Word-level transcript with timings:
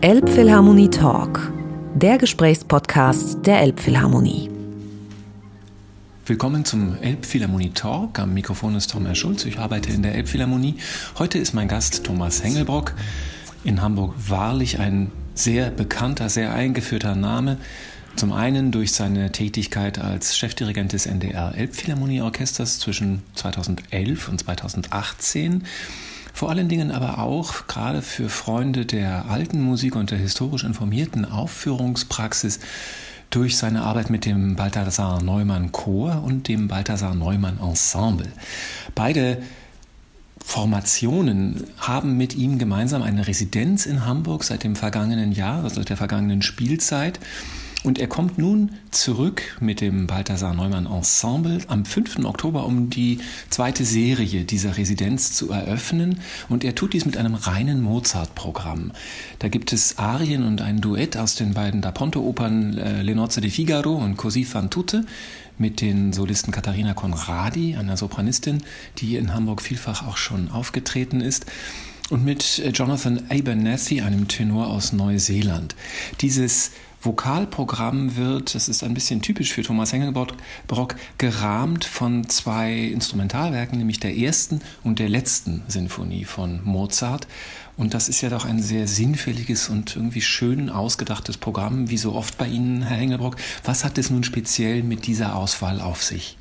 Elbphilharmonie 0.00 0.88
Talk, 0.88 1.52
der 1.94 2.18
Gesprächspodcast 2.18 3.44
der 3.44 3.60
Elbphilharmonie. 3.60 4.48
Willkommen 6.26 6.64
zum 6.64 6.96
Elbphilharmonie 7.02 7.70
Talk. 7.70 8.18
Am 8.18 8.32
Mikrofon 8.32 8.74
ist 8.76 8.90
Thomas 8.90 9.18
Schulz. 9.18 9.44
Ich 9.44 9.58
arbeite 9.58 9.90
in 9.90 10.02
der 10.02 10.14
Elbphilharmonie. 10.14 10.76
Heute 11.18 11.38
ist 11.38 11.52
mein 11.52 11.68
Gast 11.68 12.04
Thomas 12.04 12.44
Hengelbrock. 12.44 12.94
In 13.64 13.82
Hamburg 13.82 14.14
wahrlich 14.28 14.78
ein 14.78 15.10
sehr 15.34 15.70
bekannter, 15.70 16.28
sehr 16.28 16.54
eingeführter 16.54 17.14
Name. 17.14 17.58
Zum 18.16 18.32
einen 18.32 18.72
durch 18.72 18.92
seine 18.92 19.30
Tätigkeit 19.30 19.98
als 19.98 20.36
Chefdirigent 20.36 20.92
des 20.92 21.06
NDR 21.06 21.54
Elbphilharmonieorchesters 21.54 22.78
zwischen 22.78 23.22
2011 23.34 24.28
und 24.28 24.40
2018. 24.40 25.64
Vor 26.38 26.50
allen 26.50 26.68
Dingen 26.68 26.92
aber 26.92 27.18
auch 27.18 27.66
gerade 27.66 28.00
für 28.00 28.28
Freunde 28.28 28.86
der 28.86 29.28
alten 29.28 29.60
Musik 29.60 29.96
und 29.96 30.12
der 30.12 30.18
historisch 30.18 30.62
informierten 30.62 31.24
Aufführungspraxis 31.24 32.60
durch 33.30 33.56
seine 33.56 33.82
Arbeit 33.82 34.08
mit 34.08 34.24
dem 34.24 34.54
Balthasar 34.54 35.20
Neumann 35.20 35.72
Chor 35.72 36.22
und 36.22 36.46
dem 36.46 36.68
Balthasar 36.68 37.16
Neumann 37.16 37.58
Ensemble. 37.58 38.28
Beide 38.94 39.42
Formationen 40.38 41.64
haben 41.76 42.16
mit 42.16 42.36
ihm 42.36 42.58
gemeinsam 42.58 43.02
eine 43.02 43.26
Residenz 43.26 43.84
in 43.84 44.06
Hamburg 44.06 44.44
seit 44.44 44.62
dem 44.62 44.76
vergangenen 44.76 45.32
Jahr, 45.32 45.64
also 45.64 45.82
der 45.82 45.96
vergangenen 45.96 46.42
Spielzeit. 46.42 47.18
Und 47.84 48.00
er 48.00 48.08
kommt 48.08 48.38
nun 48.38 48.72
zurück 48.90 49.56
mit 49.60 49.80
dem 49.80 50.08
Balthasar 50.08 50.52
Neumann 50.52 50.86
Ensemble 50.86 51.60
am 51.68 51.84
5. 51.84 52.24
Oktober, 52.24 52.66
um 52.66 52.90
die 52.90 53.20
zweite 53.50 53.84
Serie 53.84 54.44
dieser 54.44 54.76
Residenz 54.76 55.32
zu 55.32 55.52
eröffnen. 55.52 56.20
Und 56.48 56.64
er 56.64 56.74
tut 56.74 56.92
dies 56.92 57.06
mit 57.06 57.16
einem 57.16 57.34
reinen 57.34 57.80
Mozart-Programm. 57.80 58.90
Da 59.38 59.48
gibt 59.48 59.72
es 59.72 59.96
Arien 59.96 60.42
und 60.42 60.60
ein 60.60 60.80
Duett 60.80 61.16
aus 61.16 61.36
den 61.36 61.54
beiden 61.54 61.80
Da 61.80 61.92
Ponte-Opern 61.92 62.78
äh, 62.78 63.02
Le 63.02 63.14
Nozze 63.14 63.40
di 63.40 63.50
Figaro 63.50 63.94
und 63.94 64.16
Così 64.16 64.44
fan 64.44 64.70
tutte 64.70 65.06
mit 65.56 65.80
den 65.80 66.12
Solisten 66.12 66.52
Katharina 66.52 66.94
Conradi, 66.94 67.76
einer 67.76 67.96
Sopranistin, 67.96 68.62
die 68.98 69.16
in 69.16 69.34
Hamburg 69.34 69.62
vielfach 69.62 70.06
auch 70.06 70.16
schon 70.16 70.50
aufgetreten 70.50 71.20
ist 71.20 71.46
und 72.10 72.24
mit 72.24 72.58
äh, 72.58 72.70
Jonathan 72.70 73.22
Abernathy, 73.28 74.00
einem 74.00 74.28
Tenor 74.28 74.68
aus 74.68 74.92
Neuseeland. 74.92 75.76
Dieses 76.20 76.72
Vokalprogramm 77.00 78.16
wird, 78.16 78.54
das 78.54 78.68
ist 78.68 78.82
ein 78.82 78.94
bisschen 78.94 79.22
typisch 79.22 79.52
für 79.52 79.62
Thomas 79.62 79.92
Hengelbrock, 79.92 80.34
gerahmt 81.16 81.84
von 81.84 82.28
zwei 82.28 82.72
Instrumentalwerken, 82.74 83.78
nämlich 83.78 84.00
der 84.00 84.16
ersten 84.16 84.60
und 84.82 84.98
der 84.98 85.08
letzten 85.08 85.62
Sinfonie 85.68 86.24
von 86.24 86.60
Mozart. 86.64 87.28
Und 87.76 87.94
das 87.94 88.08
ist 88.08 88.20
ja 88.22 88.28
doch 88.28 88.44
ein 88.44 88.60
sehr 88.60 88.88
sinnfälliges 88.88 89.68
und 89.68 89.94
irgendwie 89.94 90.20
schön 90.20 90.68
ausgedachtes 90.68 91.36
Programm, 91.36 91.88
wie 91.90 91.98
so 91.98 92.14
oft 92.14 92.36
bei 92.36 92.48
Ihnen, 92.48 92.82
Herr 92.82 92.96
Hengelbrock. 92.96 93.36
Was 93.64 93.84
hat 93.84 93.96
es 93.98 94.10
nun 94.10 94.24
speziell 94.24 94.82
mit 94.82 95.06
dieser 95.06 95.36
Auswahl 95.36 95.80
auf 95.80 96.02
sich? 96.02 96.36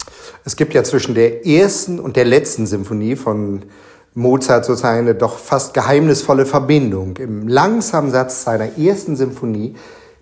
Es 0.46 0.56
gibt 0.56 0.74
ja 0.74 0.84
zwischen 0.84 1.14
der 1.14 1.46
ersten 1.46 2.00
und 2.00 2.16
der 2.16 2.26
letzten 2.26 2.66
Sinfonie 2.66 3.16
von 3.16 3.66
Mozart 4.16 4.66
sozusagen 4.66 5.02
eine 5.02 5.14
doch 5.14 5.38
fast 5.38 5.76
geheimnisvolle 5.76 6.48
Verbindung. 6.48 7.18
Im 7.18 7.48
langsamen 7.48 8.10
Satz 8.10 8.44
seiner 8.44 8.76
ersten 8.80 9.16
Sinfonie 9.16 9.76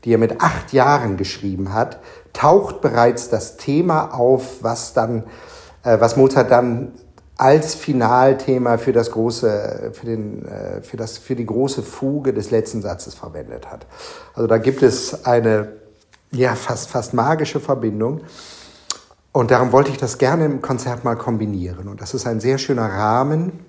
die 0.05 0.13
er 0.13 0.19
mit 0.19 0.41
acht 0.41 0.71
Jahren 0.71 1.17
geschrieben 1.17 1.73
hat, 1.73 1.99
taucht 2.31 2.81
bereits 2.81 3.29
das 3.29 3.57
Thema 3.57 4.13
auf, 4.13 4.61
was 4.61 4.93
dann, 4.93 5.23
äh, 5.83 5.99
was 5.99 6.15
Mozart 6.15 6.51
dann 6.51 6.93
als 7.37 7.75
Finalthema 7.75 8.77
für 8.77 8.93
das 8.93 9.11
große, 9.11 9.91
für 9.93 10.05
den, 10.05 10.45
äh, 10.45 10.81
für 10.81 10.95
das, 10.95 11.17
für 11.17 11.35
die 11.35 11.45
große 11.45 11.83
Fuge 11.83 12.33
des 12.33 12.51
letzten 12.51 12.81
Satzes 12.81 13.15
verwendet 13.15 13.69
hat. 13.69 13.85
Also 14.35 14.47
da 14.47 14.57
gibt 14.57 14.83
es 14.83 15.25
eine, 15.25 15.73
ja, 16.31 16.55
fast, 16.55 16.89
fast 16.89 17.13
magische 17.13 17.59
Verbindung. 17.59 18.21
Und 19.31 19.51
darum 19.51 19.73
wollte 19.73 19.91
ich 19.91 19.97
das 19.97 20.17
gerne 20.17 20.45
im 20.45 20.61
Konzert 20.61 21.03
mal 21.03 21.15
kombinieren. 21.15 21.89
Und 21.89 21.99
das 21.99 22.13
ist 22.13 22.25
ein 22.25 22.39
sehr 22.39 22.57
schöner 22.57 22.87
Rahmen 22.87 23.65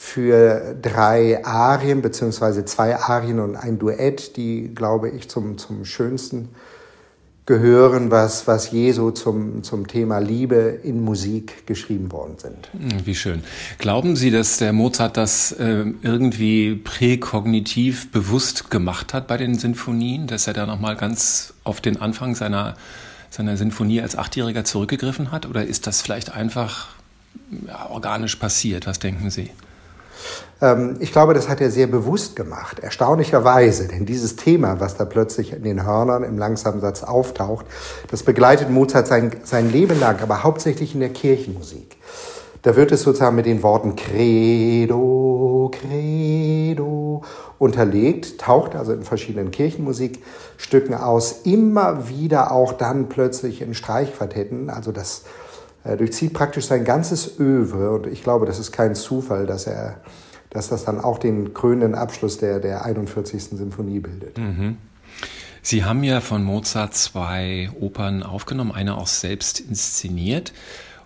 für 0.00 0.76
drei 0.80 1.44
Arien, 1.44 2.02
beziehungsweise 2.02 2.64
zwei 2.64 2.96
Arien 2.96 3.40
und 3.40 3.56
ein 3.56 3.80
Duett, 3.80 4.36
die, 4.36 4.72
glaube 4.72 5.10
ich, 5.10 5.28
zum, 5.28 5.58
zum 5.58 5.84
schönsten 5.84 6.50
gehören, 7.46 8.12
was, 8.12 8.46
was 8.46 8.70
je 8.70 8.92
so 8.92 9.10
zum, 9.10 9.64
zum 9.64 9.88
Thema 9.88 10.18
Liebe 10.20 10.78
in 10.84 11.02
Musik 11.02 11.66
geschrieben 11.66 12.12
worden 12.12 12.34
sind. 12.38 12.68
Hm, 12.72 13.06
wie 13.06 13.16
schön. 13.16 13.42
Glauben 13.78 14.14
Sie, 14.14 14.30
dass 14.30 14.58
der 14.58 14.72
Mozart 14.72 15.16
das 15.16 15.50
äh, 15.50 15.86
irgendwie 16.02 16.76
präkognitiv 16.76 18.12
bewusst 18.12 18.70
gemacht 18.70 19.12
hat 19.12 19.26
bei 19.26 19.36
den 19.36 19.58
Sinfonien, 19.58 20.28
dass 20.28 20.46
er 20.46 20.52
da 20.52 20.64
nochmal 20.64 20.94
ganz 20.94 21.54
auf 21.64 21.80
den 21.80 22.00
Anfang 22.00 22.36
seiner, 22.36 22.76
seiner 23.30 23.56
Sinfonie 23.56 24.00
als 24.00 24.16
Achtjähriger 24.16 24.62
zurückgegriffen 24.62 25.32
hat? 25.32 25.44
Oder 25.46 25.64
ist 25.64 25.88
das 25.88 26.02
vielleicht 26.02 26.32
einfach 26.32 26.88
organisch 27.90 28.36
passiert? 28.36 28.86
Was 28.86 29.00
denken 29.00 29.30
Sie? 29.30 29.50
Ähm, 30.60 30.96
ich 31.00 31.12
glaube, 31.12 31.34
das 31.34 31.48
hat 31.48 31.60
er 31.60 31.70
sehr 31.70 31.86
bewusst 31.86 32.36
gemacht, 32.36 32.78
erstaunlicherweise, 32.80 33.88
denn 33.88 34.06
dieses 34.06 34.36
Thema, 34.36 34.80
was 34.80 34.96
da 34.96 35.04
plötzlich 35.04 35.52
in 35.52 35.62
den 35.62 35.84
Hörnern 35.84 36.24
im 36.24 36.38
langsamen 36.38 36.80
Satz 36.80 37.02
auftaucht, 37.02 37.66
das 38.10 38.22
begleitet 38.22 38.70
Mozart 38.70 39.06
sein, 39.06 39.32
sein 39.44 39.70
Leben 39.70 40.00
lang, 40.00 40.20
aber 40.20 40.42
hauptsächlich 40.42 40.94
in 40.94 41.00
der 41.00 41.10
Kirchenmusik. 41.10 41.96
Da 42.62 42.74
wird 42.74 42.90
es 42.90 43.02
sozusagen 43.02 43.36
mit 43.36 43.46
den 43.46 43.62
Worten 43.62 43.94
Credo, 43.94 45.70
Credo 45.72 47.22
unterlegt, 47.58 48.40
taucht 48.40 48.74
also 48.74 48.92
in 48.92 49.02
verschiedenen 49.02 49.52
Kirchenmusikstücken 49.52 50.94
aus, 50.94 51.42
immer 51.44 52.08
wieder 52.08 52.50
auch 52.50 52.72
dann 52.72 53.08
plötzlich 53.08 53.62
in 53.62 53.74
Streichquartetten, 53.74 54.70
also 54.70 54.90
das 54.90 55.22
durchzieht 55.96 56.32
praktisch 56.32 56.66
sein 56.66 56.84
ganzes 56.84 57.38
Öwe 57.38 57.90
und 57.90 58.06
ich 58.06 58.22
glaube, 58.22 58.46
das 58.46 58.58
ist 58.58 58.72
kein 58.72 58.94
Zufall, 58.94 59.46
dass 59.46 59.66
er, 59.66 60.00
dass 60.50 60.68
das 60.68 60.84
dann 60.84 61.00
auch 61.00 61.18
den 61.18 61.54
krönenden 61.54 61.94
Abschluss 61.94 62.38
der, 62.38 62.60
der 62.60 62.84
41. 62.84 63.42
Symphonie 63.44 64.00
bildet. 64.00 64.38
Mhm. 64.38 64.76
Sie 65.62 65.84
haben 65.84 66.02
ja 66.04 66.20
von 66.20 66.44
Mozart 66.44 66.94
zwei 66.94 67.70
Opern 67.78 68.22
aufgenommen, 68.22 68.72
eine 68.72 68.96
auch 68.96 69.06
selbst 69.06 69.60
inszeniert 69.60 70.52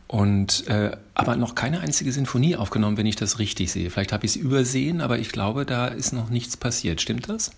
und 0.06 0.68
äh, 0.68 0.92
aber 1.14 1.36
noch 1.36 1.54
keine 1.54 1.80
einzige 1.80 2.12
Sinfonie 2.12 2.56
aufgenommen, 2.56 2.96
wenn 2.96 3.06
ich 3.06 3.16
das 3.16 3.38
richtig 3.38 3.72
sehe. 3.72 3.90
Vielleicht 3.90 4.12
habe 4.12 4.26
ich 4.26 4.32
es 4.32 4.36
übersehen, 4.36 5.00
aber 5.00 5.18
ich 5.18 5.30
glaube, 5.30 5.64
da 5.64 5.88
ist 5.88 6.12
noch 6.12 6.28
nichts 6.28 6.56
passiert. 6.56 7.00
Stimmt 7.00 7.28
das? 7.28 7.50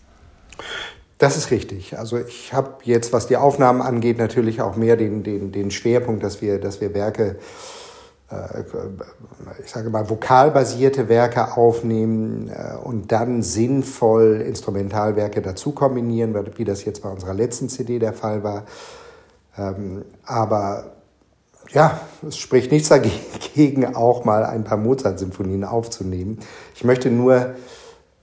Das 1.19 1.37
ist 1.37 1.51
richtig. 1.51 1.97
Also 1.97 2.19
ich 2.19 2.53
habe 2.53 2.75
jetzt, 2.83 3.13
was 3.13 3.27
die 3.27 3.37
Aufnahmen 3.37 3.83
angeht, 3.83 4.19
natürlich 4.19 4.61
auch 4.61 4.77
mehr 4.77 4.97
den, 4.97 5.23
den, 5.23 5.53
den 5.53 5.71
Schwerpunkt, 5.71 6.25
dass 6.25 6.43
wir, 6.43 6.59
dass 6.59 6.81
wir 6.81 6.93
Werke, 6.93 7.37
äh, 8.31 8.65
ich 9.65 9.71
sage 9.71 9.91
mal, 9.91 10.11
vokalbasierte 10.11 11.09
Werke 11.09 11.57
aufnehmen 11.57 12.49
äh, 12.49 12.77
und 12.77 13.13
dann 13.13 13.43
sinnvoll 13.43 14.43
Instrumentalwerke 14.47 15.41
dazu 15.41 15.71
kombinieren, 15.71 16.35
wie 16.57 16.65
das 16.65 16.85
jetzt 16.85 17.03
bei 17.03 17.09
unserer 17.09 17.35
letzten 17.35 17.69
CD 17.69 18.01
der 18.01 18.13
Fall 18.13 18.43
war. 18.43 18.65
Ähm, 19.57 20.05
aber 20.25 20.95
ja, 21.71 22.01
es 22.27 22.37
spricht 22.37 22.73
nichts 22.73 22.89
dagegen, 22.89 23.95
auch 23.95 24.25
mal 24.25 24.45
ein 24.45 24.65
paar 24.65 24.79
Mozart-Symphonien 24.79 25.65
aufzunehmen. 25.65 26.39
Ich 26.75 26.83
möchte 26.83 27.11
nur 27.11 27.55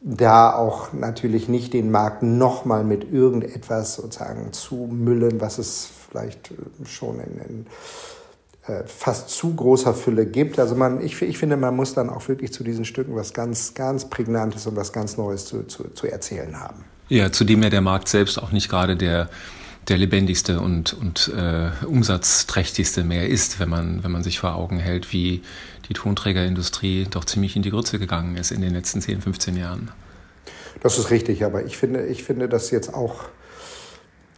da 0.01 0.53
auch 0.53 0.93
natürlich 0.93 1.47
nicht 1.47 1.73
den 1.73 1.91
Markt 1.91 2.23
nochmal 2.23 2.83
mit 2.83 3.11
irgendetwas 3.11 3.95
sozusagen 3.95 4.51
zu 4.51 4.89
müllen, 4.91 5.39
was 5.39 5.59
es 5.59 5.89
vielleicht 6.09 6.51
äh, 6.51 6.85
schon 6.85 7.19
in, 7.19 7.37
in 7.37 7.65
äh, 8.67 8.83
fast 8.85 9.29
zu 9.29 9.55
großer 9.55 9.93
Fülle 9.93 10.25
gibt. 10.25 10.59
Also 10.59 10.75
man, 10.75 11.01
ich, 11.01 11.21
ich 11.21 11.37
finde, 11.37 11.55
man 11.55 11.75
muss 11.75 11.93
dann 11.93 12.09
auch 12.09 12.27
wirklich 12.27 12.51
zu 12.51 12.63
diesen 12.63 12.85
Stücken 12.85 13.15
was 13.15 13.33
ganz, 13.33 13.75
ganz 13.75 14.09
Prägnantes 14.09 14.65
und 14.65 14.75
was 14.75 14.91
ganz 14.91 15.17
Neues 15.17 15.45
zu, 15.45 15.67
zu, 15.67 15.85
zu 15.93 16.07
erzählen 16.07 16.59
haben. 16.59 16.83
Ja, 17.07 17.31
zudem 17.31 17.61
ja 17.61 17.69
der 17.69 17.81
Markt 17.81 18.07
selbst 18.07 18.41
auch 18.41 18.51
nicht 18.51 18.69
gerade 18.69 18.95
der 18.95 19.29
der 19.87 19.97
lebendigste 19.97 20.59
und, 20.59 20.93
und 20.93 21.31
äh, 21.35 21.71
umsatzträchtigste 21.85 23.03
mehr 23.03 23.27
ist, 23.27 23.59
wenn 23.59 23.69
man, 23.69 24.03
wenn 24.03 24.11
man 24.11 24.23
sich 24.23 24.39
vor 24.39 24.55
Augen 24.55 24.77
hält, 24.77 25.11
wie 25.11 25.41
die 25.89 25.93
Tonträgerindustrie 25.93 27.07
doch 27.09 27.25
ziemlich 27.25 27.55
in 27.55 27.63
die 27.63 27.71
Grütze 27.71 27.97
gegangen 27.97 28.37
ist 28.37 28.51
in 28.51 28.61
den 28.61 28.73
letzten 28.73 29.01
10, 29.01 29.21
15 29.21 29.57
Jahren. 29.57 29.91
Das 30.81 30.97
ist 30.97 31.11
richtig, 31.11 31.43
aber 31.43 31.65
ich 31.65 31.77
finde, 31.77 32.05
ich 32.05 32.23
finde 32.23 32.47
das 32.47 32.71
jetzt 32.71 32.93
auch 32.93 33.25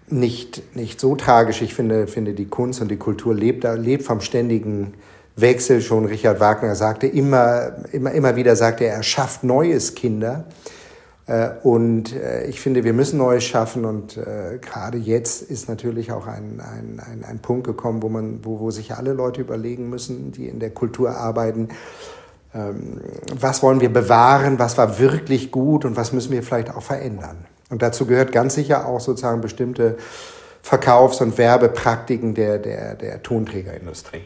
nicht, 0.10 0.76
nicht 0.76 1.00
so 1.00 1.16
tragisch. 1.16 1.62
Ich 1.62 1.74
finde, 1.74 2.08
finde, 2.08 2.34
die 2.34 2.48
Kunst 2.48 2.82
und 2.82 2.90
die 2.90 2.98
Kultur 2.98 3.34
lebt, 3.34 3.64
lebt 3.64 4.04
vom 4.04 4.22
ständigen 4.22 4.94
Wechsel. 5.36 5.82
Schon 5.82 6.06
Richard 6.06 6.40
Wagner 6.40 6.76
sagte 6.76 7.08
immer, 7.08 7.74
immer, 7.92 8.12
immer 8.12 8.36
wieder, 8.36 8.56
sagte 8.56 8.86
er, 8.86 9.04
schafft 9.04 9.44
Neues, 9.44 9.96
Kinder. 9.96 10.46
Äh, 11.26 11.52
und 11.64 12.14
äh, 12.16 12.46
ich 12.48 12.60
finde, 12.60 12.84
wir 12.84 12.94
müssen 12.94 13.18
Neues 13.18 13.46
schaffen 13.46 13.86
und 13.86 14.18
äh, 14.18 14.60
gerade 14.62 14.98
jetzt 14.98 15.42
ist 15.42 15.70
natürlich 15.70 16.12
auch 16.12 16.28
ein, 16.28 16.60
ein, 16.60 17.00
ein, 17.00 17.24
ein 17.24 17.40
Punkt 17.40 17.66
gekommen, 17.66 18.04
wo, 18.04 18.10
man, 18.10 18.44
wo, 18.44 18.60
wo 18.60 18.72
sich 18.72 18.94
alle 18.94 19.14
Leute 19.14 19.42
überlegen 19.42 19.90
müssen, 19.90 20.32
die 20.32 20.48
in 20.48 20.60
der 20.60 20.72
Kultur 20.72 21.12
arbeiten, 21.12 21.70
was 22.54 23.64
wollen 23.64 23.82
wir 23.82 23.92
bewahren, 23.92 24.60
was 24.60 24.78
war 24.78 25.00
wirklich 25.00 25.52
gut 25.52 25.86
und 25.86 25.96
was 25.96 26.14
müssen 26.14 26.32
wir 26.32 26.44
vielleicht 26.44 26.70
auch 26.70 26.84
verändern. 26.84 27.46
Und 27.70 27.82
dazu 27.82 28.06
gehört 28.06 28.32
ganz 28.32 28.54
sicher 28.54 28.86
auch 28.86 29.00
sozusagen 29.00 29.42
bestimmte 29.42 29.98
Verkaufs- 30.62 31.20
und 31.22 31.38
Werbepraktiken 31.38 32.36
der, 32.36 32.60
der, 32.60 32.96
der 32.96 33.24
Tonträgerindustrie. 33.24 34.22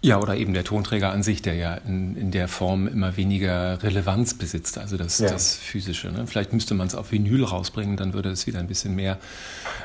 Ja, 0.00 0.20
oder 0.20 0.36
eben 0.36 0.52
der 0.54 0.64
Tonträger 0.64 1.10
an 1.10 1.22
sich, 1.22 1.42
der 1.42 1.54
ja 1.54 1.74
in, 1.74 2.16
in 2.16 2.30
der 2.30 2.46
Form 2.46 2.86
immer 2.86 3.16
weniger 3.16 3.82
Relevanz 3.82 4.34
besitzt, 4.34 4.78
also 4.78 4.96
das, 4.96 5.18
ja. 5.18 5.28
das 5.28 5.56
Physische. 5.56 6.10
Ne? 6.12 6.26
Vielleicht 6.26 6.52
müsste 6.52 6.74
man 6.74 6.86
es 6.86 6.94
auf 6.94 7.10
Vinyl 7.10 7.44
rausbringen, 7.44 7.96
dann 7.96 8.12
würde 8.12 8.30
es 8.30 8.46
wieder 8.46 8.60
ein 8.60 8.68
bisschen 8.68 8.94
mehr 8.94 9.18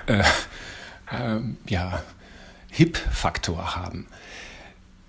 äh, 0.06 0.20
äh, 0.20 1.40
ja, 1.68 2.04
Hip-Faktor 2.70 3.76
haben. 3.76 4.08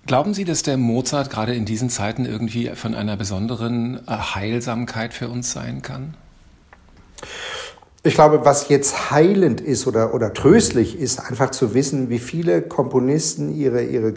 Glauben 0.07 0.35
Sie, 0.35 0.45
dass 0.45 0.61
der 0.61 0.77
Mozart 0.77 1.31
gerade 1.31 1.55
in 1.55 1.65
diesen 1.65 1.89
Zeiten 1.89 2.25
irgendwie 2.25 2.69
von 2.75 2.93
einer 2.93 3.17
besonderen 3.17 4.01
äh, 4.07 4.11
Heilsamkeit 4.11 5.15
für 5.15 5.29
uns 5.29 5.51
sein 5.51 5.81
kann? 5.81 6.13
Ich 8.03 8.13
glaube, 8.13 8.45
was 8.45 8.69
jetzt 8.69 9.09
heilend 9.09 9.61
ist 9.61 9.87
oder, 9.87 10.13
oder 10.13 10.31
tröstlich 10.31 10.99
ist, 10.99 11.19
einfach 11.19 11.49
zu 11.49 11.73
wissen, 11.73 12.11
wie 12.11 12.19
viele 12.19 12.61
Komponisten 12.61 13.55
ihre, 13.55 13.81
ihre 13.83 14.13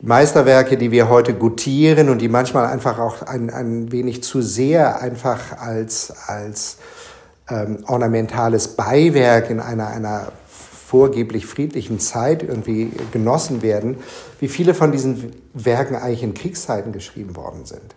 Meisterwerke, 0.00 0.78
die 0.78 0.90
wir 0.90 1.10
heute 1.10 1.34
gutieren 1.34 2.08
und 2.08 2.22
die 2.22 2.28
manchmal 2.28 2.64
einfach 2.66 2.98
auch 2.98 3.20
ein, 3.20 3.50
ein 3.50 3.92
wenig 3.92 4.22
zu 4.22 4.40
sehr 4.40 5.02
einfach 5.02 5.58
als, 5.58 6.14
als 6.28 6.78
ähm, 7.50 7.84
ornamentales 7.86 8.68
Beiwerk 8.68 9.50
in 9.50 9.60
einer, 9.60 9.88
einer 9.88 10.32
vorgeblich 10.94 11.46
friedlichen 11.46 11.98
Zeit 11.98 12.42
irgendwie 12.42 12.90
genossen 13.10 13.62
werden, 13.62 13.96
wie 14.38 14.48
viele 14.48 14.74
von 14.74 14.92
diesen 14.92 15.32
Werken 15.52 15.96
eigentlich 15.96 16.22
in 16.22 16.34
Kriegszeiten 16.34 16.92
geschrieben 16.92 17.34
worden 17.34 17.64
sind. 17.64 17.96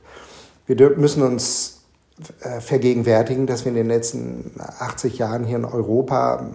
Wir 0.65 0.97
müssen 0.97 1.21
uns 1.21 1.81
äh, 2.41 2.59
vergegenwärtigen, 2.59 3.45
dass 3.45 3.65
wir 3.65 3.69
in 3.69 3.77
den 3.77 3.88
letzten 3.88 4.51
80 4.79 5.19
Jahren 5.19 5.45
hier 5.45 5.57
in 5.57 5.65
Europa, 5.65 6.49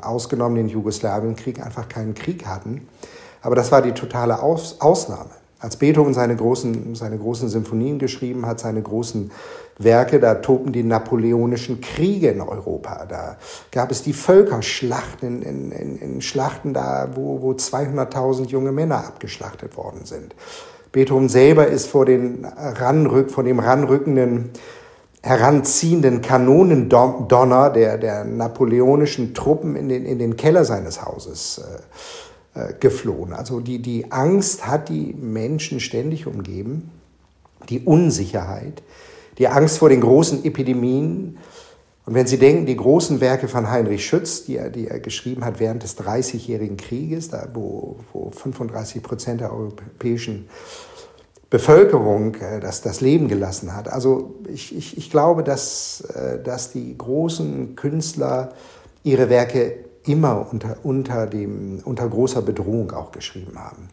ausgenommen 0.00 0.56
den 0.56 0.68
Jugoslawienkrieg, 0.68 1.60
einfach 1.60 1.88
keinen 1.88 2.14
Krieg 2.14 2.46
hatten 2.46 2.86
aber 3.44 3.54
das 3.54 3.70
war 3.70 3.82
die 3.82 3.92
totale 3.92 4.42
Aus 4.42 4.80
Ausnahme. 4.80 5.30
Als 5.64 5.76
Beethoven 5.76 6.12
seine 6.12 6.36
großen, 6.36 6.94
seine 6.94 7.16
großen 7.16 7.48
Symphonien 7.48 7.98
geschrieben 7.98 8.44
hat, 8.44 8.60
seine 8.60 8.82
großen 8.82 9.30
Werke, 9.78 10.20
da 10.20 10.34
tobten 10.34 10.74
die 10.74 10.82
napoleonischen 10.82 11.80
Kriege 11.80 12.28
in 12.28 12.42
Europa. 12.42 13.06
Da 13.08 13.38
gab 13.72 13.90
es 13.90 14.02
die 14.02 14.12
Völkerschlachten, 14.12 15.40
in, 15.40 15.72
in, 15.72 15.96
in 15.96 16.20
Schlachten 16.20 16.74
da, 16.74 17.08
wo, 17.14 17.40
wo 17.40 17.52
200.000 17.52 18.48
junge 18.48 18.72
Männer 18.72 19.06
abgeschlachtet 19.06 19.78
worden 19.78 20.04
sind. 20.04 20.34
Beethoven 20.92 21.30
selber 21.30 21.66
ist 21.66 21.86
vor, 21.86 22.04
den 22.04 22.44
Ranrück, 22.44 23.30
vor 23.30 23.42
dem 23.42 23.58
ranrückenden, 23.58 24.50
heranziehenden 25.22 26.20
Kanonendonner 26.20 27.70
der, 27.70 27.96
der 27.96 28.24
napoleonischen 28.26 29.32
Truppen 29.32 29.76
in 29.76 29.88
den, 29.88 30.04
in 30.04 30.18
den 30.18 30.36
Keller 30.36 30.66
seines 30.66 31.02
Hauses 31.02 31.56
äh, 31.56 31.80
geflohen. 32.78 33.32
Also 33.32 33.58
die, 33.60 33.80
die 33.80 34.12
Angst 34.12 34.66
hat 34.66 34.88
die 34.88 35.12
Menschen 35.12 35.80
ständig 35.80 36.26
umgeben, 36.26 36.90
die 37.68 37.80
Unsicherheit, 37.80 38.82
die 39.38 39.48
Angst 39.48 39.78
vor 39.78 39.88
den 39.88 40.00
großen 40.00 40.44
Epidemien. 40.44 41.38
Und 42.06 42.14
wenn 42.14 42.26
Sie 42.26 42.38
denken, 42.38 42.66
die 42.66 42.76
großen 42.76 43.20
Werke 43.20 43.48
von 43.48 43.70
Heinrich 43.70 44.06
Schütz, 44.06 44.44
die 44.44 44.56
er, 44.56 44.70
die 44.70 44.88
er 44.88 45.00
geschrieben 45.00 45.44
hat 45.44 45.58
während 45.58 45.82
des 45.82 45.96
Dreißigjährigen 45.96 46.76
Krieges, 46.76 47.30
da 47.30 47.48
wo, 47.54 47.96
wo 48.12 48.30
35 48.30 49.02
Prozent 49.02 49.40
der 49.40 49.52
europäischen 49.52 50.48
Bevölkerung 51.50 52.34
äh, 52.34 52.60
das, 52.60 52.82
das 52.82 53.00
Leben 53.00 53.28
gelassen 53.28 53.74
hat. 53.74 53.88
Also 53.88 54.34
ich, 54.52 54.76
ich, 54.76 54.98
ich 54.98 55.10
glaube, 55.10 55.44
dass, 55.44 56.00
äh, 56.00 56.42
dass 56.42 56.72
die 56.72 56.96
großen 56.98 57.76
Künstler 57.76 58.52
ihre 59.02 59.30
Werke 59.30 59.76
immer 60.06 60.46
unter, 60.50 60.76
unter, 60.82 61.26
dem, 61.26 61.80
unter 61.84 62.08
großer 62.08 62.42
Bedrohung 62.42 62.92
auch 62.92 63.12
geschrieben 63.12 63.58
haben. 63.58 63.88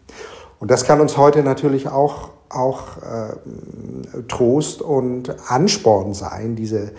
Und 0.60 0.70
das 0.70 0.84
kann 0.84 1.02
uns 1.02 1.18
heute 1.18 1.42
natürlich 1.42 1.88
auch, 1.88 2.30
auch 2.50 2.98
äh, 2.98 4.24
Trost 4.28 4.82
und 4.82 5.36
Ansporn 5.50 6.14
sein, 6.14 6.56
diese 6.56 6.92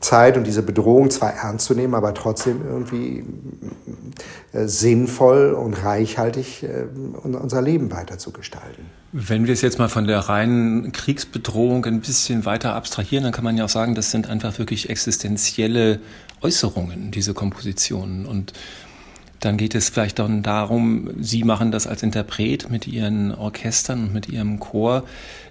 Zeit 0.00 0.38
und 0.38 0.46
diese 0.46 0.62
Bedrohung 0.62 1.10
zwar 1.10 1.34
ernst 1.34 1.66
zu 1.66 1.74
nehmen, 1.74 1.94
aber 1.94 2.14
trotzdem 2.14 2.62
irgendwie 2.66 3.22
äh, 4.52 4.66
sinnvoll 4.66 5.52
und 5.52 5.74
reichhaltig 5.84 6.62
äh, 6.62 6.86
unser 7.22 7.60
Leben 7.60 7.92
weiter 7.92 8.18
zu 8.18 8.32
gestalten. 8.32 8.86
Wenn 9.12 9.46
wir 9.46 9.52
es 9.52 9.60
jetzt 9.60 9.78
mal 9.78 9.88
von 9.88 10.06
der 10.06 10.20
reinen 10.20 10.92
Kriegsbedrohung 10.92 11.84
ein 11.84 12.00
bisschen 12.00 12.46
weiter 12.46 12.74
abstrahieren, 12.74 13.24
dann 13.24 13.32
kann 13.32 13.44
man 13.44 13.56
ja 13.58 13.66
auch 13.66 13.70
sagen, 13.70 13.94
das 13.94 14.10
sind 14.10 14.28
einfach 14.28 14.58
wirklich 14.58 14.88
existenzielle 14.88 16.00
Äußerungen, 16.42 17.10
diese 17.10 17.34
Kompositionen. 17.34 18.26
Und 18.26 18.52
dann 19.40 19.56
geht 19.56 19.74
es 19.74 19.88
vielleicht 19.88 20.18
dann 20.18 20.42
darum, 20.42 21.10
Sie 21.18 21.44
machen 21.44 21.72
das 21.72 21.86
als 21.86 22.02
Interpret 22.02 22.70
mit 22.70 22.86
Ihren 22.86 23.34
Orchestern 23.34 24.04
und 24.04 24.12
mit 24.12 24.28
Ihrem 24.28 24.60
Chor, 24.60 25.04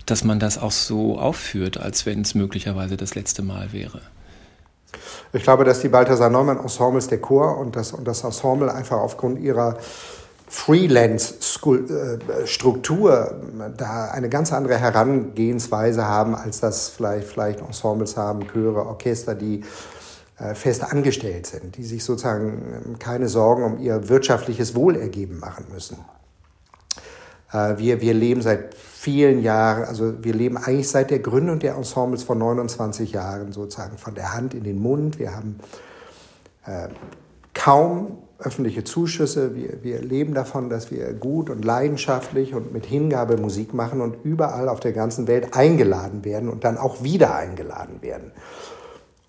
dass 0.05 0.23
man 0.23 0.39
das 0.39 0.57
auch 0.57 0.71
so 0.71 1.17
aufführt, 1.17 1.79
als 1.79 2.05
wenn 2.05 2.21
es 2.21 2.35
möglicherweise 2.35 2.97
das 2.97 3.15
letzte 3.15 3.41
Mal 3.41 3.73
wäre. 3.73 4.01
Ich 5.33 5.43
glaube, 5.43 5.63
dass 5.63 5.79
die 5.81 5.89
Balthasar 5.89 6.29
Neumann 6.29 6.59
Ensembles, 6.59 7.07
der 7.07 7.21
Chor 7.21 7.57
und 7.57 7.75
das, 7.75 7.93
und 7.93 8.07
das 8.07 8.23
Ensemble 8.23 8.71
einfach 8.73 8.97
aufgrund 8.97 9.39
ihrer 9.39 9.77
Freelance-Struktur 10.47 13.35
da 13.77 14.11
eine 14.11 14.29
ganz 14.29 14.51
andere 14.51 14.79
Herangehensweise 14.79 16.05
haben, 16.05 16.33
als 16.33 16.59
das 16.59 16.89
vielleicht, 16.89 17.27
vielleicht 17.27 17.61
Ensembles 17.61 18.17
haben, 18.17 18.47
Chöre, 18.47 18.87
Orchester, 18.87 19.35
die 19.35 19.59
äh, 19.59 19.63
fest 20.53 20.83
angestellt 20.83 21.47
sind, 21.47 21.75
die 21.77 21.83
sich 21.83 22.03
sozusagen 22.03 22.95
keine 22.99 23.27
Sorgen 23.27 23.63
um 23.63 23.79
ihr 23.79 24.07
wirtschaftliches 24.09 24.75
Wohlergeben 24.75 25.39
machen 25.39 25.65
müssen. 25.71 25.97
Äh, 27.51 27.77
wir, 27.77 28.01
wir 28.01 28.13
leben 28.13 28.41
seit 28.41 28.75
vielen 28.75 29.41
Jahren, 29.41 29.83
also 29.83 30.23
wir 30.23 30.33
leben 30.33 30.57
eigentlich 30.57 30.89
seit 30.89 31.09
der 31.09 31.19
Gründung 31.19 31.59
der 31.59 31.75
Ensembles 31.75 32.23
vor 32.23 32.35
29 32.35 33.11
Jahren 33.11 33.51
sozusagen 33.51 33.97
von 33.97 34.15
der 34.15 34.33
Hand 34.33 34.53
in 34.53 34.63
den 34.63 34.79
Mund. 34.79 35.19
Wir 35.19 35.35
haben 35.35 35.59
äh, 36.65 36.89
kaum 37.53 38.17
öffentliche 38.37 38.83
Zuschüsse. 38.83 39.55
Wir, 39.55 39.83
wir 39.83 40.01
leben 40.01 40.33
davon, 40.33 40.69
dass 40.69 40.91
wir 40.91 41.13
gut 41.13 41.49
und 41.49 41.65
leidenschaftlich 41.65 42.53
und 42.53 42.71
mit 42.71 42.85
Hingabe 42.85 43.37
Musik 43.37 43.73
machen 43.73 43.99
und 44.01 44.17
überall 44.23 44.69
auf 44.69 44.79
der 44.79 44.93
ganzen 44.93 45.27
Welt 45.27 45.55
eingeladen 45.55 46.23
werden 46.23 46.49
und 46.49 46.63
dann 46.63 46.77
auch 46.77 47.03
wieder 47.03 47.35
eingeladen 47.35 48.01
werden. 48.01 48.31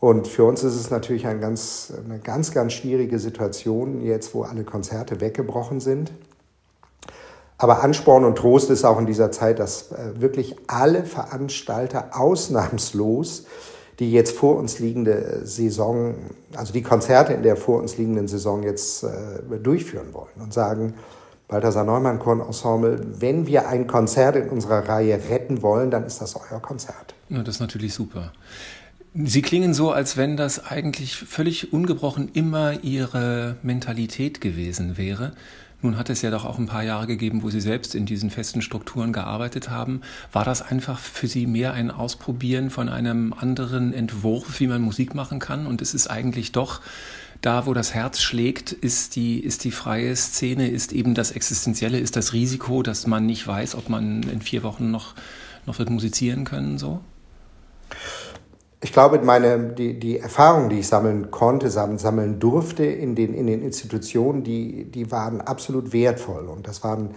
Und 0.01 0.27
für 0.27 0.45
uns 0.45 0.65
ist 0.65 0.77
es 0.77 0.91
natürlich 0.91 1.27
ein 1.27 1.41
ganz, 1.41 1.93
eine 2.05 2.19
ganz, 2.19 2.53
ganz 2.53 2.73
schwierige 2.73 3.19
Situation 3.19 4.03
jetzt, 4.03 4.35
wo 4.35 4.43
alle 4.43 4.65
Konzerte 4.65 5.21
weggebrochen 5.21 5.81
sind. 5.81 6.11
Aber 7.59 7.85
Ansporn 7.85 8.25
und 8.25 8.37
Trost 8.37 8.71
ist 8.71 8.85
auch 8.85 8.99
in 8.99 9.05
dieser 9.05 9.31
Zeit, 9.31 9.59
dass 9.59 9.93
äh, 9.93 10.21
wirklich 10.21 10.57
alle 10.67 11.05
Veranstalter 11.05 12.19
ausnahmslos 12.19 13.45
die 14.01 14.11
jetzt 14.11 14.35
vor 14.35 14.57
uns 14.57 14.79
liegende 14.79 15.43
Saison, 15.45 16.15
also 16.57 16.73
die 16.73 16.83
Konzerte 16.83 17.35
in 17.35 17.43
der 17.43 17.57
vor 17.57 17.79
uns 17.81 17.99
liegenden 17.99 18.29
Saison 18.29 18.63
jetzt 18.63 19.05
äh, 19.05 19.09
durchführen 19.63 20.15
wollen 20.15 20.41
und 20.41 20.55
sagen, 20.55 20.95
Balthasar 21.49 21.85
Neumann 21.85 22.19
Korn 22.19 22.41
Ensemble, 22.41 22.99
wenn 23.19 23.47
wir 23.47 23.69
ein 23.69 23.87
Konzert 23.87 24.37
in 24.37 24.49
unserer 24.49 24.89
Reihe 24.89 25.21
retten 25.29 25.63
wollen, 25.63 25.91
dann 25.91 26.07
ist 26.07 26.23
das 26.23 26.35
euer 26.35 26.61
Konzert. 26.61 27.15
Ja, 27.29 27.43
das 27.43 27.57
ist 27.57 27.61
natürlich 27.61 27.93
super. 27.93 28.33
Sie 29.13 29.43
klingen 29.43 29.75
so, 29.75 29.91
als 29.91 30.17
wenn 30.17 30.37
das 30.37 30.65
eigentlich 30.65 31.17
völlig 31.17 31.73
ungebrochen 31.73 32.31
immer 32.33 32.85
Ihre 32.85 33.57
Mentalität 33.65 34.41
gewesen 34.41 34.97
wäre. 34.97 35.33
Nun 35.83 35.97
hat 35.97 36.11
es 36.11 36.23
ja 36.23 36.31
doch 36.31 36.45
auch 36.45 36.59
ein 36.59 36.67
paar 36.67 36.85
Jahre 36.85 37.09
gegeben, 37.09 37.43
wo 37.43 37.51
Sie 37.51 37.61
selbst 37.61 37.97
in 37.97 38.07
diesen 38.07 38.31
festen 38.31 38.63
Strukturen 38.63 39.13
gearbeitet 39.13 39.69
haben. 39.69 40.03
War 40.31 40.45
das 40.45 40.63
einfach 40.63 41.01
für 41.01 41.27
Sie 41.27 41.49
mehr 41.49 41.73
ein 41.73 41.91
Ausprobieren 41.91 42.71
von 42.71 42.89
einem 42.89 43.33
anderen 43.33 43.93
Entwurf, 43.93 44.61
wie 44.61 44.69
man 44.69 44.81
Musik 44.81 45.17
machen 45.17 45.41
kann? 45.41 45.67
Und 45.67 45.83
es 45.83 45.93
ist 45.93 46.07
eigentlich 46.07 46.53
doch 46.53 46.81
da, 47.41 47.67
wo 47.67 47.75
das 47.75 47.93
Herz 47.95 48.21
schlägt, 48.21 48.71
ist 48.71 49.17
die, 49.17 49.41
ist 49.41 49.65
die 49.65 49.73
freie 49.73 50.15
Szene, 50.15 50.69
ist 50.69 50.93
eben 50.93 51.15
das 51.15 51.33
Existenzielle, 51.33 51.99
ist 51.99 52.15
das 52.15 52.33
Risiko, 52.33 52.85
dass 52.85 53.09
man 53.09 53.27
nicht 53.27 53.45
weiß, 53.45 53.75
ob 53.75 53.89
man 53.89 54.23
in 54.23 54.41
vier 54.41 54.63
Wochen 54.63 54.93
noch, 54.93 55.15
noch 55.67 55.81
wird 55.81 55.91
musizieren 55.91 56.45
können, 56.45 56.79
so? 56.79 57.01
Ich 58.83 58.93
glaube, 58.93 59.21
meine, 59.21 59.59
die, 59.59 59.99
die 59.99 60.19
Erfahrungen, 60.19 60.71
die 60.71 60.79
ich 60.79 60.89
sammeln 60.89 61.31
konnte, 61.31 61.71
sammeln 61.71 62.41
durfte 62.41 62.85
in 62.85 63.15
den, 63.15 63.35
in 63.35 63.47
den 63.47 63.63
Institutionen, 63.63 64.43
die, 64.43 64.85
die 64.85 65.11
waren 65.11 65.43
absolut 65.43 65.93
wertvoll. 65.93 66.47
Und 66.47 66.67
das 66.67 66.83
waren 66.83 67.15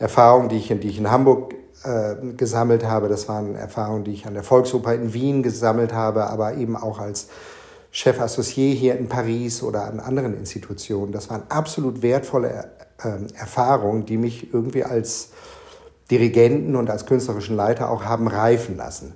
Erfahrungen, 0.00 0.48
die 0.48 0.56
ich, 0.56 0.68
die 0.68 0.88
ich 0.88 0.98
in 0.98 1.10
Hamburg 1.10 1.54
äh, 1.84 2.16
gesammelt 2.36 2.84
habe. 2.84 3.08
Das 3.08 3.28
waren 3.28 3.54
Erfahrungen, 3.54 4.02
die 4.02 4.12
ich 4.12 4.26
an 4.26 4.34
der 4.34 4.42
Volksoper 4.42 4.94
in 4.94 5.14
Wien 5.14 5.44
gesammelt 5.44 5.92
habe, 5.92 6.26
aber 6.26 6.54
eben 6.54 6.76
auch 6.76 6.98
als 6.98 7.28
Chef 7.92 8.20
Associé 8.20 8.74
hier 8.74 8.98
in 8.98 9.08
Paris 9.08 9.62
oder 9.62 9.84
an 9.84 10.00
anderen 10.00 10.36
Institutionen. 10.36 11.12
Das 11.12 11.30
waren 11.30 11.44
absolut 11.48 12.02
wertvolle 12.02 12.68
äh, 12.98 13.08
Erfahrungen, 13.38 14.06
die 14.06 14.16
mich 14.16 14.52
irgendwie 14.52 14.82
als 14.82 15.30
Dirigenten 16.10 16.74
und 16.74 16.90
als 16.90 17.06
künstlerischen 17.06 17.54
Leiter 17.54 17.90
auch 17.90 18.04
haben 18.04 18.26
reifen 18.26 18.76
lassen. 18.76 19.14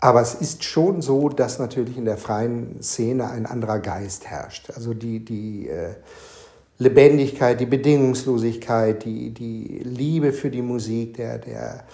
Aber 0.00 0.20
es 0.20 0.34
ist 0.34 0.62
schon 0.64 1.00
so, 1.00 1.28
dass 1.28 1.58
natürlich 1.58 1.96
in 1.96 2.04
der 2.04 2.18
freien 2.18 2.82
Szene 2.82 3.30
ein 3.30 3.46
anderer 3.46 3.78
Geist 3.78 4.26
herrscht. 4.26 4.70
Also 4.74 4.92
die, 4.92 5.24
die 5.24 5.68
äh, 5.68 5.94
Lebendigkeit, 6.78 7.58
die 7.60 7.66
Bedingungslosigkeit, 7.66 9.04
die, 9.04 9.30
die 9.30 9.80
Liebe 9.82 10.32
für 10.32 10.50
die 10.50 10.62
Musik, 10.62 11.16
der, 11.16 11.38
der 11.38 11.84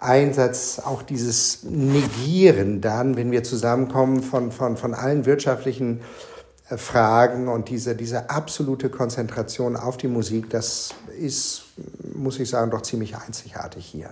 Einsatz, 0.00 0.80
auch 0.84 1.02
dieses 1.02 1.62
Negieren 1.62 2.80
dann, 2.80 3.16
wenn 3.16 3.30
wir 3.30 3.44
zusammenkommen 3.44 4.22
von, 4.22 4.50
von, 4.50 4.76
von 4.76 4.94
allen 4.94 5.24
wirtschaftlichen 5.24 6.00
äh, 6.68 6.76
Fragen 6.76 7.46
und 7.46 7.68
diese, 7.68 7.94
diese 7.94 8.30
absolute 8.30 8.90
Konzentration 8.90 9.76
auf 9.76 9.96
die 9.96 10.08
Musik, 10.08 10.50
das 10.50 10.94
ist, 11.18 11.62
muss 12.14 12.40
ich 12.40 12.50
sagen, 12.50 12.72
doch 12.72 12.82
ziemlich 12.82 13.16
einzigartig 13.16 13.86
hier. 13.86 14.10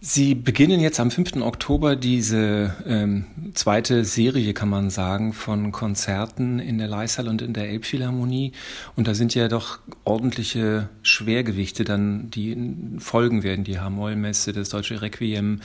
Sie 0.00 0.36
beginnen 0.36 0.78
jetzt 0.78 1.00
am 1.00 1.10
5. 1.10 1.42
Oktober 1.42 1.96
diese 1.96 2.72
ähm, 2.86 3.24
zweite 3.54 4.04
Serie, 4.04 4.54
kann 4.54 4.68
man 4.68 4.90
sagen, 4.90 5.32
von 5.32 5.72
Konzerten 5.72 6.60
in 6.60 6.78
der 6.78 6.86
Leisal 6.86 7.26
und 7.26 7.42
in 7.42 7.52
der 7.52 7.68
Elbphilharmonie. 7.68 8.52
Und 8.94 9.08
da 9.08 9.14
sind 9.14 9.34
ja 9.34 9.48
doch 9.48 9.80
ordentliche 10.04 10.88
Schwergewichte 11.02 11.82
dann, 11.82 12.30
die 12.30 12.56
folgen 13.00 13.42
werden, 13.42 13.64
die 13.64 13.80
H-Moll-Messe, 13.80 14.52
das 14.52 14.68
Deutsche 14.68 15.02
Requiem. 15.02 15.62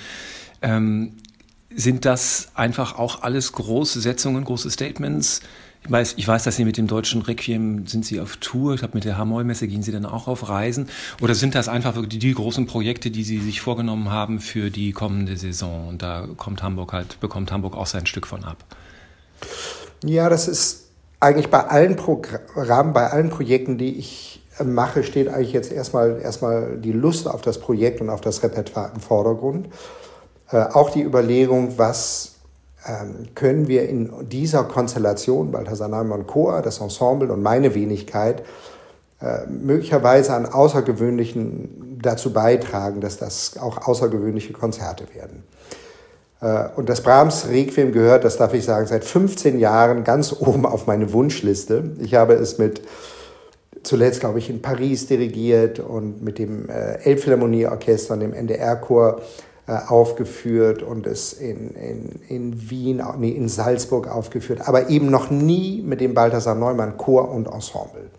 Ähm, 0.63 1.13
sind 1.69 2.03
das 2.05 2.49
einfach 2.55 2.97
auch 2.97 3.21
alles 3.21 3.51
große 3.51 4.01
Setzungen, 4.01 4.45
große 4.45 4.71
Statements? 4.71 5.41
Ich 5.85 5.91
weiß, 5.91 6.13
ich 6.15 6.27
weiß, 6.27 6.43
dass 6.43 6.55
Sie 6.55 6.63
mit 6.63 6.77
dem 6.77 6.87
deutschen 6.87 7.21
Requiem 7.21 7.85
sind 7.87 8.05
Sie 8.05 8.21
auf 8.21 8.37
Tour. 8.37 8.73
Ich 8.73 8.79
glaube, 8.79 8.95
mit 8.95 9.03
der 9.03 9.17
Hamoy-Messe 9.17 9.67
gehen 9.67 9.83
Sie 9.83 9.91
dann 9.91 10.05
auch 10.05 10.27
auf 10.29 10.47
Reisen. 10.47 10.87
Oder 11.19 11.35
sind 11.35 11.55
das 11.55 11.67
einfach 11.67 11.95
wirklich 11.95 12.19
die, 12.19 12.33
großen 12.33 12.67
Projekte, 12.67 13.11
die 13.11 13.23
Sie 13.23 13.39
sich 13.39 13.59
vorgenommen 13.59 14.09
haben 14.09 14.39
für 14.39 14.69
die 14.69 14.93
kommende 14.93 15.35
Saison? 15.35 15.89
Und 15.89 16.01
da 16.01 16.25
kommt 16.37 16.63
Hamburg 16.63 16.93
halt, 16.93 17.19
bekommt 17.19 17.51
Hamburg 17.51 17.75
auch 17.75 17.87
sein 17.87 18.05
Stück 18.05 18.27
von 18.27 18.45
ab. 18.45 18.57
Ja, 20.05 20.29
das 20.29 20.47
ist 20.47 20.85
eigentlich 21.19 21.49
bei 21.49 21.65
allen 21.65 21.97
Programmen, 21.97 22.93
bei 22.93 23.09
allen 23.09 23.29
Projekten, 23.29 23.77
die 23.77 23.97
ich 23.97 24.41
mache, 24.63 25.03
steht 25.03 25.27
eigentlich 25.27 25.53
jetzt 25.53 25.71
erstmal, 25.71 26.21
erstmal 26.21 26.77
die 26.77 26.91
Lust 26.93 27.27
auf 27.27 27.41
das 27.41 27.59
Projekt 27.59 27.99
und 27.99 28.09
auf 28.09 28.21
das 28.21 28.41
Repertoire 28.41 28.91
im 28.93 29.01
Vordergrund. 29.01 29.67
Äh, 30.49 30.57
auch 30.57 30.91
die 30.91 31.01
Überlegung, 31.01 31.77
was 31.77 32.32
können 33.35 33.67
wir 33.67 33.87
in 33.87 34.11
dieser 34.29 34.65
Konstellation, 34.65 35.51
Balthasar 35.51 35.87
Neumann 35.87 36.27
Chor, 36.27 36.61
das 36.61 36.79
Ensemble 36.79 37.31
und 37.31 37.41
meine 37.41 37.75
Wenigkeit, 37.75 38.43
äh, 39.21 39.47
möglicherweise 39.47 40.33
an 40.33 40.45
außergewöhnlichen 40.45 41.99
dazu 42.01 42.33
beitragen, 42.33 42.99
dass 42.99 43.17
das 43.17 43.57
auch 43.57 43.87
außergewöhnliche 43.87 44.51
Konzerte 44.51 45.05
werden. 45.15 45.43
Äh, 46.41 46.69
und 46.75 46.89
das 46.89 47.01
Brahms 47.01 47.47
Requiem 47.47 47.93
gehört, 47.93 48.25
das 48.25 48.35
darf 48.35 48.53
ich 48.53 48.65
sagen, 48.65 48.85
seit 48.85 49.05
15 49.05 49.59
Jahren 49.59 50.03
ganz 50.03 50.33
oben 50.39 50.65
auf 50.65 50.87
meine 50.87 51.13
Wunschliste. 51.13 51.91
Ich 51.99 52.15
habe 52.15 52.33
es 52.33 52.57
mit 52.57 52.81
zuletzt, 53.83 54.19
glaube 54.19 54.39
ich, 54.39 54.49
in 54.49 54.61
Paris 54.61 55.07
dirigiert 55.07 55.79
und 55.79 56.21
mit 56.21 56.37
dem 56.37 56.69
äh, 56.69 56.95
Elbphilharmonieorchester 57.03 58.15
und 58.15 58.19
dem 58.19 58.33
NDR-Chor 58.33 59.21
aufgeführt 59.67 60.83
und 60.83 61.07
es 61.07 61.31
in, 61.33 61.71
in, 61.75 62.21
in 62.27 62.69
Wien, 62.69 63.01
nee, 63.17 63.29
in 63.29 63.47
Salzburg 63.47 64.07
aufgeführt, 64.07 64.67
aber 64.67 64.89
eben 64.89 65.09
noch 65.09 65.29
nie 65.29 65.81
mit 65.81 66.01
dem 66.01 66.13
Balthasar 66.13 66.55
Neumann 66.55 66.97
Chor 66.97 67.31
und 67.31 67.47
Ensemble. 67.47 68.09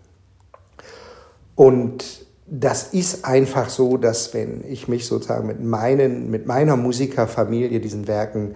Und 1.55 2.25
das 2.47 2.93
ist 2.93 3.25
einfach 3.25 3.69
so, 3.69 3.97
dass 3.97 4.33
wenn 4.33 4.63
ich 4.67 4.87
mich 4.87 5.05
sozusagen 5.05 5.47
mit, 5.47 5.63
meinen, 5.63 6.31
mit 6.31 6.47
meiner 6.47 6.75
Musikerfamilie 6.75 7.79
diesen 7.79 8.07
Werken 8.07 8.55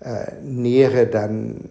äh, 0.00 0.32
nähere, 0.42 1.06
dann, 1.06 1.70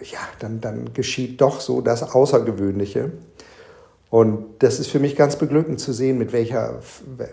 ja, 0.00 0.20
dann, 0.38 0.60
dann 0.60 0.92
geschieht 0.94 1.40
doch 1.40 1.60
so 1.60 1.80
das 1.80 2.02
Außergewöhnliche. 2.14 3.10
Und 4.10 4.44
das 4.60 4.78
ist 4.78 4.88
für 4.88 5.00
mich 5.00 5.16
ganz 5.16 5.36
beglückend 5.36 5.80
zu 5.80 5.92
sehen, 5.92 6.16
mit 6.16 6.32
welcher 6.32 6.80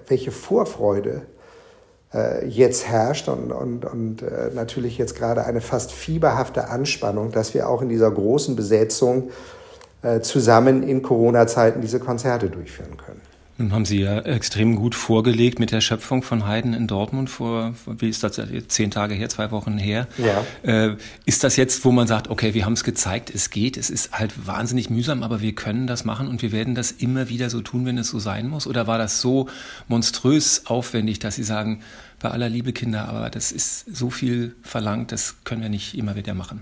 welche 0.07 0.31
Vorfreude 0.31 1.21
äh, 2.15 2.47
jetzt 2.47 2.87
herrscht 2.87 3.27
und, 3.27 3.51
und, 3.51 3.85
und 3.85 4.21
äh, 4.21 4.49
natürlich 4.53 4.97
jetzt 4.97 5.15
gerade 5.15 5.45
eine 5.45 5.59
fast 5.59 5.91
fieberhafte 5.91 6.69
Anspannung, 6.69 7.31
dass 7.31 7.53
wir 7.53 7.67
auch 7.67 7.81
in 7.81 7.89
dieser 7.89 8.09
großen 8.09 8.55
Besetzung 8.55 9.31
äh, 10.01 10.21
zusammen 10.21 10.83
in 10.83 11.01
Corona-Zeiten 11.01 11.81
diese 11.81 11.99
Konzerte 11.99 12.49
durchführen 12.49 12.95
können. 12.97 13.21
Nun 13.57 13.71
haben 13.71 13.85
Sie 13.85 14.01
ja 14.01 14.19
extrem 14.19 14.75
gut 14.75 14.95
vorgelegt 14.95 15.59
mit 15.59 15.71
der 15.71 15.79
Schöpfung 15.79 16.23
von 16.23 16.45
Haydn 16.45 16.73
in 16.73 16.87
Dortmund 16.87 17.29
vor, 17.29 17.73
wie 17.85 18.09
ist 18.09 18.21
das, 18.21 18.41
zehn 18.67 18.91
Tage 18.91 19.13
her, 19.13 19.29
zwei 19.29 19.49
Wochen 19.51 19.77
her. 19.77 20.07
Ja. 20.17 20.45
Äh, 20.63 20.97
ist 21.25 21.41
das 21.45 21.55
jetzt, 21.55 21.85
wo 21.85 21.91
man 21.91 22.05
sagt, 22.05 22.29
okay, 22.29 22.53
wir 22.53 22.65
haben 22.65 22.73
es 22.73 22.83
gezeigt, 22.83 23.31
es 23.33 23.51
geht, 23.51 23.77
es 23.77 23.89
ist 23.89 24.11
halt 24.11 24.45
wahnsinnig 24.45 24.89
mühsam, 24.89 25.23
aber 25.23 25.39
wir 25.39 25.55
können 25.55 25.87
das 25.87 26.03
machen 26.03 26.27
und 26.27 26.41
wir 26.41 26.51
werden 26.51 26.75
das 26.75 26.91
immer 26.91 27.29
wieder 27.29 27.49
so 27.49 27.61
tun, 27.61 27.85
wenn 27.85 27.97
es 27.97 28.09
so 28.09 28.19
sein 28.19 28.49
muss? 28.49 28.67
Oder 28.67 28.87
war 28.87 28.97
das 28.97 29.21
so 29.21 29.47
monströs 29.87 30.63
aufwendig, 30.65 31.19
dass 31.19 31.35
Sie 31.35 31.43
sagen, 31.43 31.81
bei 32.19 32.31
aller 32.31 32.49
Liebe 32.49 32.73
Kinder, 32.73 33.07
aber 33.07 33.29
das 33.29 33.53
ist 33.53 33.85
so 33.95 34.09
viel 34.09 34.53
verlangt, 34.63 35.13
das 35.13 35.35
können 35.45 35.61
wir 35.61 35.69
nicht 35.69 35.97
immer 35.97 36.17
wieder 36.17 36.33
machen? 36.33 36.61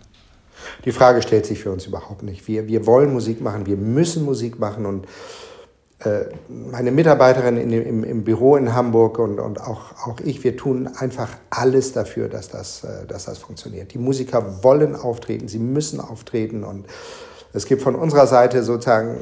Die 0.85 0.91
Frage 0.91 1.23
stellt 1.23 1.47
sich 1.47 1.59
für 1.59 1.71
uns 1.71 1.87
überhaupt 1.87 2.21
nicht. 2.21 2.47
Wir, 2.47 2.67
wir 2.67 2.85
wollen 2.85 3.11
Musik 3.11 3.41
machen, 3.41 3.65
wir 3.65 3.77
müssen 3.77 4.23
Musik 4.25 4.59
machen 4.59 4.85
und 4.85 5.07
meine 6.49 6.91
Mitarbeiterin 6.91 7.57
in, 7.57 7.71
im, 7.71 8.03
im, 8.03 8.23
Büro 8.23 8.55
in 8.55 8.73
Hamburg 8.73 9.19
und, 9.19 9.39
und 9.39 9.61
auch, 9.61 9.91
auch 10.05 10.19
ich, 10.23 10.43
wir 10.43 10.57
tun 10.57 10.89
einfach 10.97 11.29
alles 11.49 11.93
dafür, 11.93 12.29
dass 12.29 12.49
das, 12.49 12.83
äh, 12.83 13.05
dass 13.07 13.25
das 13.25 13.37
funktioniert. 13.37 13.93
Die 13.93 13.97
Musiker 13.97 14.63
wollen 14.63 14.95
auftreten, 14.95 15.47
sie 15.47 15.59
müssen 15.59 15.99
auftreten 15.99 16.63
und 16.63 16.85
es 17.53 17.65
gibt 17.65 17.81
von 17.81 17.95
unserer 17.95 18.27
Seite 18.27 18.63
sozusagen, 18.63 19.17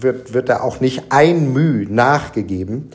wird, 0.00 0.34
wird 0.34 0.48
da 0.48 0.60
auch 0.60 0.80
nicht 0.80 1.04
ein 1.10 1.52
Mühe 1.52 1.86
nachgegeben. 1.88 2.90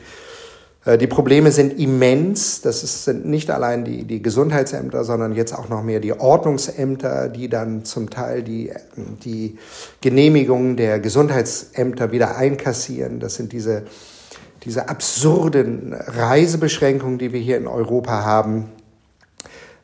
Äh, 0.84 0.98
die 0.98 1.06
Probleme 1.06 1.50
sind 1.52 1.78
immens. 1.78 2.60
Das 2.60 2.82
ist, 2.82 3.04
sind 3.04 3.26
nicht 3.26 3.50
allein 3.50 3.84
die, 3.84 4.04
die 4.04 4.22
Gesundheitsämter, 4.22 5.04
sondern 5.04 5.34
jetzt 5.34 5.52
auch 5.52 5.68
noch 5.68 5.82
mehr 5.82 6.00
die 6.00 6.18
Ordnungsämter, 6.18 7.28
die 7.28 7.48
dann 7.48 7.84
zum 7.84 8.10
Teil 8.10 8.42
die, 8.42 8.72
die 9.24 9.58
Genehmigungen 10.00 10.76
der 10.76 11.00
Gesundheitsämter 11.00 12.12
wieder 12.12 12.36
einkassieren. 12.36 13.20
Das 13.20 13.34
sind 13.36 13.52
diese, 13.52 13.84
diese 14.64 14.88
absurden 14.88 15.94
Reisebeschränkungen, 15.94 17.18
die 17.18 17.32
wir 17.32 17.40
hier 17.40 17.56
in 17.56 17.66
Europa 17.66 18.24
haben. 18.24 18.70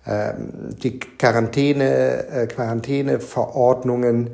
Ähm, 0.06 0.74
die 0.82 0.98
Quarantäne, 0.98 2.28
äh, 2.28 2.46
Quarantäneverordnungen, 2.46 4.30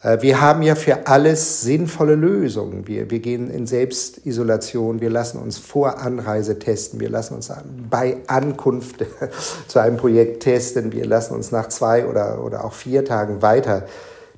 wir 0.00 0.40
haben 0.40 0.62
ja 0.62 0.76
für 0.76 1.08
alles 1.08 1.62
sinnvolle 1.62 2.14
Lösungen. 2.14 2.86
Wir, 2.86 3.10
wir 3.10 3.18
gehen 3.18 3.50
in 3.50 3.66
Selbstisolation, 3.66 5.00
wir 5.00 5.10
lassen 5.10 5.38
uns 5.38 5.58
vor 5.58 5.98
Anreise 5.98 6.60
testen, 6.60 7.00
wir 7.00 7.10
lassen 7.10 7.34
uns 7.34 7.50
bei 7.90 8.18
Ankunft 8.28 9.04
zu 9.66 9.80
einem 9.80 9.96
Projekt 9.96 10.44
testen, 10.44 10.92
wir 10.92 11.04
lassen 11.04 11.34
uns 11.34 11.50
nach 11.50 11.68
zwei 11.68 12.06
oder, 12.06 12.44
oder 12.44 12.64
auch 12.64 12.74
vier 12.74 13.04
Tagen 13.04 13.42
weiter 13.42 13.86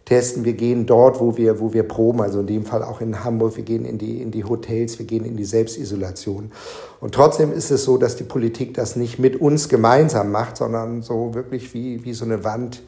testen. 0.07 0.47
Wir 0.47 0.55
gehen 0.55 0.87
dort, 0.87 1.21
wo 1.21 1.37
wir, 1.37 1.61
wo 1.61 1.75
wir 1.75 1.83
proben, 1.83 2.23
also 2.23 2.41
in 2.41 2.47
dem 2.47 2.65
Fall 2.65 2.83
auch 2.83 3.03
in 3.03 3.23
Hamburg, 3.23 3.57
wir 3.57 3.65
gehen 3.65 3.85
in 3.85 3.99
die, 3.99 4.23
in 4.23 4.31
die 4.31 4.45
Hotels, 4.45 4.99
wir 4.99 5.05
gehen 5.05 5.27
in 5.27 5.37
die 5.37 5.45
Selbstisolation. 5.45 6.53
Und 7.01 7.15
trotzdem 7.15 7.53
ist 7.53 7.71
es 7.71 7.85
so, 7.85 7.99
dass 7.99 8.17
die 8.17 8.25
Politik 8.25 8.73
das 8.73 8.97
nicht 8.97 9.19
mit 9.19 9.39
uns 9.39 9.69
gemeinsam 9.69 10.31
macht, 10.31 10.57
sondern 10.57 11.03
so 11.03 11.35
wirklich 11.35 11.75
wie, 11.75 12.03
wie 12.03 12.15
so 12.15 12.25
eine 12.25 12.45
Wand 12.45 12.83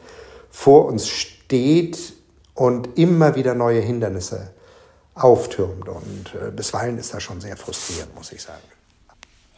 vor 0.49 0.85
uns 0.87 1.07
steht 1.07 2.13
und 2.53 2.97
immer 2.97 3.35
wieder 3.35 3.55
neue 3.55 3.81
Hindernisse 3.81 4.53
auftürmt. 5.15 5.87
Und 5.87 6.35
äh, 6.35 6.51
bisweilen 6.51 6.97
ist 6.97 7.13
das 7.13 7.23
schon 7.23 7.41
sehr 7.41 7.57
frustrierend, 7.57 8.15
muss 8.15 8.31
ich 8.31 8.41
sagen. 8.41 8.61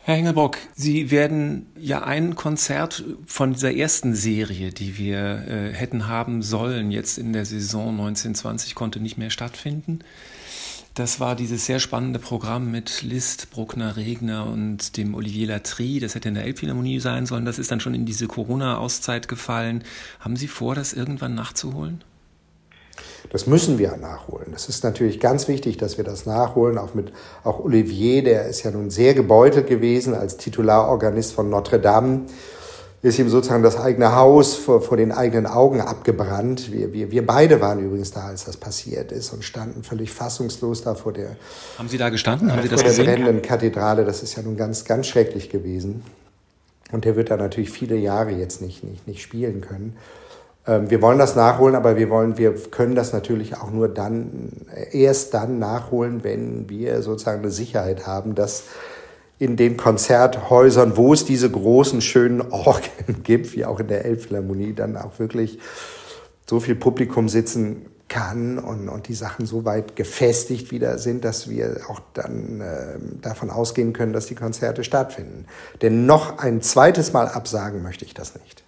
Herr 0.04 0.18
Hengelbock, 0.18 0.58
Sie 0.76 1.10
werden 1.10 1.66
ja 1.76 2.04
ein 2.04 2.36
Konzert 2.36 3.04
von 3.26 3.54
dieser 3.54 3.74
ersten 3.74 4.14
Serie, 4.14 4.70
die 4.70 5.00
wir 5.00 5.18
äh, 5.48 5.74
hätten 5.74 6.08
haben 6.08 6.44
sollen, 6.44 6.92
jetzt 6.92 7.18
in 7.18 7.34
der 7.34 7.44
Saison 7.46 7.90
1920, 7.90 8.76
konnte 8.76 9.00
nicht 9.00 9.18
mehr 9.18 9.32
stattfinden. 9.32 10.00
Das 10.94 11.20
war 11.20 11.36
dieses 11.36 11.66
sehr 11.66 11.80
spannende 11.80 12.20
Programm 12.20 12.70
mit 12.70 13.02
Liszt, 13.02 13.50
Bruckner, 13.50 13.98
Regner 13.98 14.46
und 14.46 14.96
dem 14.96 15.16
Olivier 15.16 15.48
Latry. 15.48 16.00
Das 16.00 16.14
hätte 16.14 16.30
in 16.30 16.36
der 16.36 16.46
Elbphilharmonie 16.46 17.00
sein 17.00 17.26
sollen. 17.26 17.44
Das 17.44 17.58
ist 17.58 17.72
dann 17.72 17.82
schon 17.82 17.96
in 17.96 18.06
diese 18.06 18.28
Corona-Auszeit 18.28 19.28
gefallen. 19.28 19.84
Haben 20.20 20.38
Sie 20.38 20.48
vor, 20.48 20.76
das 20.76 20.94
irgendwann 20.94 21.34
nachzuholen? 21.34 22.04
Das 23.36 23.48
müssen 23.48 23.78
wir 23.78 23.98
nachholen. 23.98 24.48
Das 24.54 24.70
ist 24.70 24.86
natürlich 24.86 25.20
ganz 25.20 25.50
wichtig, 25.50 25.76
dass 25.76 25.98
wir 25.98 26.06
das 26.06 26.26
nachholen. 26.26 26.78
Auch 26.78 26.94
mit 26.94 27.12
auch 27.44 27.60
Olivier, 27.60 28.24
der 28.24 28.46
ist 28.46 28.64
ja 28.64 28.72
nun 28.72 28.90
sehr 28.90 29.14
gebeutelt 29.14 29.68
gewesen 29.68 30.14
als 30.14 30.38
Titularorganist 30.38 31.34
von 31.34 31.50
Notre 31.50 31.78
Dame. 31.78 32.22
ist 33.02 33.20
ihm 33.20 33.28
sozusagen 33.28 33.62
das 33.62 33.78
eigene 33.78 34.16
Haus 34.16 34.56
vor, 34.56 34.80
vor 34.80 34.96
den 34.96 35.12
eigenen 35.12 35.48
Augen 35.48 35.82
abgebrannt. 35.82 36.72
Wir, 36.72 36.94
wir, 36.94 37.12
wir 37.12 37.26
beide 37.26 37.60
waren 37.60 37.80
übrigens 37.80 38.12
da, 38.12 38.28
als 38.28 38.46
das 38.46 38.56
passiert 38.56 39.12
ist 39.12 39.34
und 39.34 39.44
standen 39.44 39.84
völlig 39.84 40.14
fassungslos 40.14 40.84
da 40.84 40.96
vor 40.96 41.12
der, 41.12 41.36
Haben 41.78 41.90
Sie 41.90 41.98
da 41.98 42.08
gestanden? 42.08 42.54
Haben 42.54 42.62
Sie 42.62 42.70
das 42.70 42.84
vor 42.84 42.90
der 42.90 43.04
brennenden 43.04 43.42
Kathedrale. 43.42 44.06
Das 44.06 44.24
ist 44.24 44.38
ja 44.38 44.44
nun 44.44 44.56
ganz, 44.56 44.86
ganz 44.86 45.08
schrecklich 45.08 45.50
gewesen. 45.50 46.04
Und 46.94 47.04
der 47.04 47.18
wird 47.18 47.32
da 47.32 47.36
natürlich 47.36 47.70
viele 47.70 47.98
Jahre 47.98 48.32
jetzt 48.32 48.62
nicht, 48.62 48.86
nicht, 48.86 49.10
nicht 49.10 49.22
spielen 49.22 49.60
können. 49.60 49.98
Ähm, 50.68 50.90
wir 50.90 51.02
wollen 51.02 51.18
das 51.18 51.36
nachholen, 51.36 51.76
aber 51.76 51.96
wir 51.96 52.10
wollen, 52.10 52.38
wir 52.38 52.54
können 52.72 52.96
das 52.96 53.14
natürlich 53.14 53.58
auch 53.58 53.72
nur 53.72 53.88
dann, 53.88 54.52
erst 54.92 55.34
dann 55.34 55.60
nachholen, 55.60 56.24
wenn 56.24 56.70
wir 56.70 57.02
sozusagen 57.02 57.40
eine 57.42 57.52
Sicherheit 57.52 58.08
haben, 58.08 58.36
dass 58.36 58.64
in 59.38 59.58
den 59.58 59.76
Konzerthäusern, 59.78 60.96
wo 60.96 61.14
es 61.14 61.26
diese 61.26 61.50
großen, 61.50 62.02
schönen 62.02 62.42
Orgeln 62.42 63.22
gibt, 63.24 63.56
wie 63.56 63.66
auch 63.66 63.80
in 63.80 63.88
der 63.88 64.06
Elbphilharmonie, 64.06 64.74
dann 64.74 64.98
auch 64.98 65.20
wirklich 65.20 65.60
so 66.50 66.60
viel 66.60 66.76
Publikum 66.76 67.28
sitzen 67.28 67.88
kann 68.08 68.60
und, 68.60 68.88
und 68.88 69.08
die 69.08 69.16
Sachen 69.16 69.46
so 69.46 69.66
weit 69.66 69.96
gefestigt 69.96 70.72
wieder 70.72 71.00
sind, 71.00 71.26
dass 71.26 71.50
wir 71.50 71.82
auch 71.90 72.00
dann 72.14 72.62
äh, 72.62 73.00
davon 73.22 73.50
ausgehen 73.50 73.94
können, 73.94 74.14
dass 74.14 74.28
die 74.28 74.36
Konzerte 74.36 74.84
stattfinden. 74.84 75.46
Denn 75.82 76.06
noch 76.06 76.38
ein 76.38 76.62
zweites 76.62 77.14
Mal 77.14 77.28
absagen 77.28 77.82
möchte 77.82 78.06
ich 78.06 78.14
das 78.14 78.36
nicht. 78.36 78.65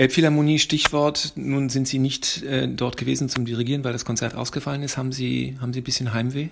Elbphilharmonie, 0.00 0.58
Stichwort. 0.58 1.34
Nun 1.36 1.68
sind 1.68 1.86
Sie 1.86 1.98
nicht 1.98 2.42
äh, 2.44 2.66
dort 2.66 2.96
gewesen 2.96 3.28
zum 3.28 3.44
Dirigieren, 3.44 3.84
weil 3.84 3.92
das 3.92 4.06
Konzert 4.06 4.34
ausgefallen 4.34 4.82
ist. 4.82 4.96
Haben 4.96 5.12
Sie, 5.12 5.58
haben 5.60 5.74
Sie 5.74 5.82
ein 5.82 5.84
bisschen 5.84 6.14
Heimweh? 6.14 6.48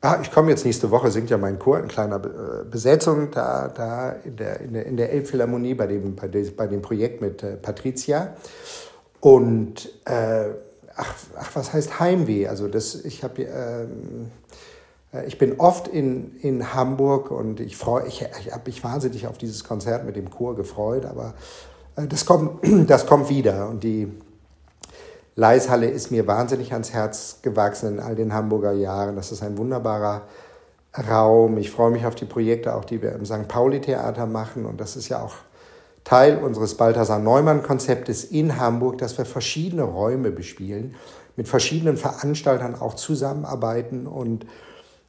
Ah, 0.00 0.20
ich 0.22 0.30
komme 0.30 0.50
jetzt 0.50 0.64
nächste 0.64 0.92
Woche, 0.92 1.10
singt 1.10 1.28
ja 1.28 1.38
mein 1.38 1.58
Chor 1.58 1.80
in 1.80 1.88
kleiner 1.88 2.24
äh, 2.24 2.64
Besetzung 2.70 3.32
da, 3.32 3.66
da 3.66 4.10
in 4.12 4.36
der, 4.36 4.60
in 4.60 4.74
der, 4.74 4.86
in 4.86 4.96
der 4.96 5.10
Elbphilharmonie 5.10 5.74
bei 5.74 5.88
dem, 5.88 6.14
bei, 6.14 6.28
dem, 6.28 6.54
bei 6.54 6.68
dem 6.68 6.82
Projekt 6.82 7.20
mit 7.20 7.42
äh, 7.42 7.56
Patricia. 7.56 8.36
Und 9.18 9.88
äh, 10.04 10.50
ach, 10.94 11.14
ach, 11.36 11.50
was 11.54 11.72
heißt 11.72 11.98
Heimweh? 11.98 12.46
Also 12.46 12.68
das, 12.68 12.94
ich 12.94 13.24
habe 13.24 13.42
ähm, 13.42 14.30
äh, 15.12 15.26
ich 15.26 15.36
bin 15.36 15.58
oft 15.58 15.88
in, 15.88 16.36
in 16.42 16.74
Hamburg 16.74 17.32
und 17.32 17.58
ich 17.58 17.76
ich, 18.06 18.26
ich 18.40 18.52
habe 18.52 18.62
mich 18.66 18.84
wahnsinnig 18.84 19.26
auf 19.26 19.36
dieses 19.36 19.64
Konzert 19.64 20.06
mit 20.06 20.14
dem 20.14 20.30
Chor 20.30 20.54
gefreut, 20.54 21.04
aber 21.04 21.34
das 22.06 22.26
kommt, 22.26 22.60
das 22.90 23.06
kommt 23.06 23.28
wieder 23.28 23.68
und 23.68 23.82
die 23.82 24.12
Leishalle 25.34 25.88
ist 25.88 26.10
mir 26.10 26.26
wahnsinnig 26.26 26.72
ans 26.72 26.92
Herz 26.92 27.38
gewachsen 27.42 27.94
in 27.94 28.00
all 28.00 28.16
den 28.16 28.34
Hamburger 28.34 28.72
Jahren. 28.72 29.14
Das 29.14 29.30
ist 29.30 29.42
ein 29.42 29.56
wunderbarer 29.56 30.22
Raum. 31.08 31.58
Ich 31.58 31.70
freue 31.70 31.92
mich 31.92 32.06
auf 32.06 32.16
die 32.16 32.24
Projekte, 32.24 32.74
auch 32.74 32.84
die 32.84 33.00
wir 33.02 33.12
im 33.12 33.24
St. 33.24 33.46
Pauli-Theater 33.46 34.26
machen. 34.26 34.66
Und 34.66 34.80
das 34.80 34.96
ist 34.96 35.08
ja 35.08 35.22
auch 35.22 35.34
Teil 36.02 36.38
unseres 36.38 36.76
Balthasar 36.76 37.20
Neumann-Konzeptes 37.20 38.24
in 38.24 38.58
Hamburg, 38.58 38.98
dass 38.98 39.16
wir 39.16 39.26
verschiedene 39.26 39.82
Räume 39.82 40.32
bespielen, 40.32 40.96
mit 41.36 41.46
verschiedenen 41.46 41.96
Veranstaltern 41.96 42.74
auch 42.74 42.94
zusammenarbeiten 42.94 44.08
und 44.08 44.44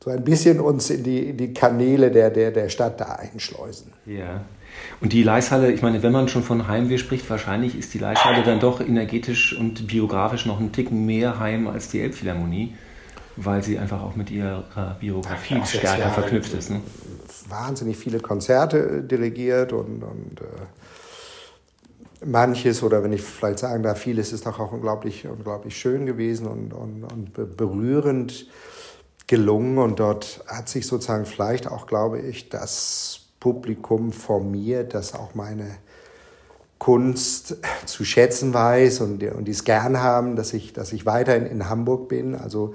so 0.04 0.12
ein 0.12 0.24
bisschen 0.24 0.60
uns 0.60 0.92
in 0.92 1.04
die, 1.04 1.30
in 1.30 1.38
die 1.38 1.54
Kanäle 1.54 2.12
der, 2.12 2.30
der, 2.30 2.52
der 2.52 2.70
Stadt 2.70 3.02
da 3.02 3.14
einschleusen. 3.14 3.94
Ja. 4.06 4.42
Und 5.02 5.14
die 5.14 5.24
Leishalle, 5.24 5.72
ich 5.72 5.82
meine, 5.82 6.04
wenn 6.04 6.12
man 6.12 6.28
schon 6.28 6.44
von 6.44 6.68
Heimweh 6.68 6.98
spricht, 6.98 7.30
wahrscheinlich 7.30 7.78
ist 7.78 7.94
die 7.94 8.00
Leishalle 8.00 8.44
dann 8.44 8.60
doch 8.60 8.82
energetisch 8.82 9.58
und 9.58 9.88
biografisch 9.88 10.46
noch 10.46 10.60
einen 10.60 10.72
Ticken 10.72 11.06
mehr 11.06 11.40
Heim 11.40 11.68
als 11.68 11.90
die 11.90 12.02
Elbphilharmonie, 12.02 12.76
weil 13.38 13.64
sie 13.64 13.80
einfach 13.80 14.02
auch 14.04 14.16
mit 14.16 14.30
ihrer 14.32 14.98
Biografie 15.00 15.56
Ja, 15.56 15.66
stärker 15.66 16.00
ja, 16.00 16.10
verknüpft 16.10 16.54
ist. 16.54 16.70
Ne? 16.70 16.82
wahnsinnig 17.48 17.98
viele 17.98 18.20
Konzerte 18.20 18.78
äh, 18.78 19.08
dirigiert 19.08 19.74
und, 19.74 20.04
und 20.04 20.42
äh, 20.42 22.26
manches, 22.26 22.84
oder 22.84 23.04
wenn 23.04 23.14
ich 23.14 23.22
vielleicht 23.22 23.60
sagen 23.60 23.84
darf, 23.84 24.00
vieles 24.00 24.34
ist 24.34 24.46
doch 24.46 24.60
auch 24.60 24.72
unglaublich, 24.72 25.26
unglaublich 25.28 25.78
schön 25.78 26.06
gewesen 26.06 26.48
und, 26.48 26.74
und, 26.74 27.04
und 27.06 27.34
be- 27.34 27.46
berührend 27.46 28.48
gelungen. 29.28 29.78
Und 29.78 30.00
dort 30.00 30.44
hat 30.48 30.70
sich 30.70 30.86
sozusagen 30.86 31.26
vielleicht 31.26 31.68
auch, 31.68 31.88
glaube 31.88 32.20
ich, 32.20 32.50
das 32.50 33.29
Publikum 33.40 34.12
formiert, 34.12 34.94
das 34.94 35.14
auch 35.14 35.36
meine 35.36 35.78
Kunst 36.80 37.58
zu 37.86 38.06
schätzen 38.06 38.54
weiß 38.54 39.02
und, 39.02 39.22
und 39.24 39.46
die 39.46 39.52
es 39.52 39.66
gern 39.66 40.00
haben, 40.00 40.36
dass 40.36 40.54
ich, 40.54 40.74
dass 40.74 40.94
ich 40.94 41.06
weiterhin 41.06 41.46
in 41.46 41.70
Hamburg 41.70 42.08
bin. 42.08 42.36
Also 42.36 42.74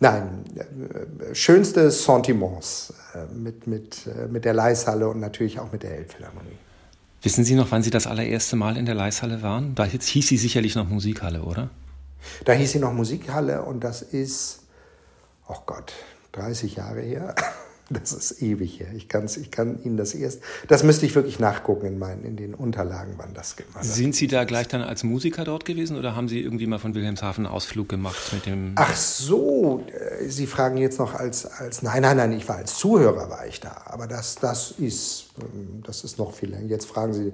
nein, 0.00 0.44
äh, 0.56 1.34
schönste 1.34 1.90
Sentiments 1.90 2.94
äh, 3.14 3.32
mit, 3.34 3.66
mit, 3.66 4.06
äh, 4.06 4.26
mit 4.26 4.44
der 4.44 4.54
Leishalle 4.54 5.08
und 5.08 5.20
natürlich 5.20 5.60
auch 5.60 5.70
mit 5.70 5.82
der 5.82 5.98
Elbphilharmonie. 5.98 6.56
Wissen 7.22 7.44
Sie 7.44 7.54
noch, 7.54 7.70
wann 7.70 7.82
Sie 7.82 7.90
das 7.90 8.06
allererste 8.06 8.56
Mal 8.56 8.76
in 8.76 8.86
der 8.86 8.94
Leishalle 8.94 9.42
waren? 9.42 9.74
Da 9.74 9.84
hieß 9.84 10.06
hieß 10.06 10.28
sie 10.28 10.36
sicherlich 10.36 10.74
noch 10.74 10.88
Musikhalle, 10.88 11.42
oder? 11.42 11.70
Da 12.44 12.52
hieß 12.52 12.72
sie 12.72 12.78
noch 12.78 12.92
Musikhalle 12.92 13.62
und 13.62 13.84
das 13.84 14.02
ist, 14.02 14.60
oh 15.48 15.56
Gott, 15.66 15.92
30 16.32 16.76
Jahre 16.76 17.00
her. 17.00 17.34
Das 17.88 18.12
ist 18.12 18.42
ewig 18.42 18.80
her. 18.80 18.88
Ich, 18.96 19.08
kann's, 19.08 19.36
ich 19.36 19.52
kann 19.52 19.80
Ihnen 19.84 19.96
das 19.96 20.12
erst, 20.12 20.40
das 20.66 20.82
müsste 20.82 21.06
ich 21.06 21.14
wirklich 21.14 21.38
nachgucken 21.38 21.86
in, 21.86 21.98
meinen, 21.98 22.24
in 22.24 22.36
den 22.36 22.54
Unterlagen, 22.54 23.14
wann 23.16 23.32
das 23.32 23.54
gemacht 23.54 23.84
Sind 23.84 24.16
Sie 24.16 24.26
da 24.26 24.42
gleich 24.42 24.66
dann 24.66 24.82
als 24.82 25.04
Musiker 25.04 25.44
dort 25.44 25.64
gewesen 25.64 25.96
oder 25.96 26.16
haben 26.16 26.26
Sie 26.26 26.40
irgendwie 26.40 26.66
mal 26.66 26.78
von 26.78 26.94
Wilhelmshaven 26.96 27.46
einen 27.46 27.54
Ausflug 27.54 27.88
gemacht 27.88 28.32
mit 28.32 28.46
dem... 28.46 28.72
Ach 28.74 28.96
so, 28.96 29.84
äh, 29.86 30.28
Sie 30.28 30.48
fragen 30.48 30.78
jetzt 30.78 30.98
noch 30.98 31.14
als, 31.14 31.46
als 31.46 31.82
nein, 31.82 32.02
nein, 32.02 32.16
nein, 32.16 32.32
ich 32.32 32.48
war 32.48 32.56
als 32.56 32.76
Zuhörer 32.76 33.30
war 33.30 33.46
ich 33.46 33.60
da, 33.60 33.82
aber 33.84 34.08
das, 34.08 34.34
das 34.34 34.72
ist, 34.72 35.26
ähm, 35.40 35.82
das 35.84 36.02
ist 36.02 36.18
noch 36.18 36.34
viel 36.34 36.50
länger. 36.50 36.68
Jetzt 36.68 36.86
fragen 36.86 37.12
Sie, 37.12 37.32